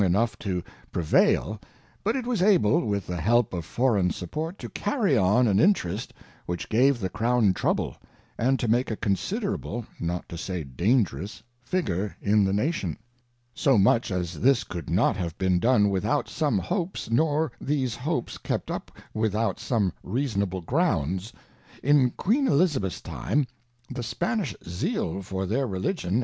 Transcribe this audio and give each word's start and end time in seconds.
jeiiojjLglLto 0.01 0.63
pre:, 0.91 1.03
vail, 1.03 1.61
but 2.03 2.15
it 2.15 2.25
was 2.25 2.41
able, 2.41 2.81
witli, 2.81 3.05
the 3.05 3.21
help 3.21 3.53
of 3.53 3.63
foreign 3.63 4.09
support, 4.09 4.57
to 4.57 4.67
carry 4.67 5.15
on 5.15 5.47
an 5.47 5.59
Interest 5.59 6.11
which 6.47 6.67
gave 6.69 6.99
the 6.99 7.07
Crown 7.07 7.53
trouble, 7.53 7.95
and 8.35 8.57
to 8.59 8.67
make 8.67 8.89
a 8.89 8.95
considerable 8.95 9.85
(not 9.99 10.27
to 10.27 10.39
say 10.39 10.63
dangerous) 10.63 11.43
Figure 11.61 12.17
in 12.19 12.43
the 12.43 12.51
Nation; 12.51 12.97
so 13.53 13.77
much 13.77 14.09
as 14.09 14.39
this 14.39 14.63
could 14.63 14.89
not 14.89 15.15
have 15.17 15.37
been 15.37 15.59
done 15.59 15.87
without 15.87 16.27
some 16.27 16.57
hopes, 16.57 17.11
nor 17.11 17.51
these 17.61 17.95
hopes 17.95 18.39
kept 18.39 18.71
up 18.71 18.91
without 19.13 19.59
some 19.59 19.93
reasonable 20.01 20.61
grounds: 20.61 21.31
In 21.83 22.09
iQueen 22.09 22.47
Elizabeth's 22.47 23.01
time, 23.01 23.45
the 23.87 24.01
Spanish 24.01 24.55
Zeal 24.67 25.21
for 25.21 25.45
their 25.45 25.67
Religion, 25.67 26.15
a. 26.17 26.19